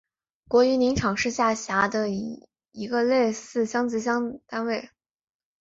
[0.47, 2.09] 国营林场是下辖的
[2.71, 3.97] 一个类似乡级
[4.47, 4.89] 单位。